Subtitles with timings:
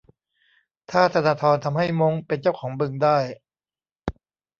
[0.91, 3.17] ถ้าธนาธรทำให้ม้งเป็นเจ้าของบึงได้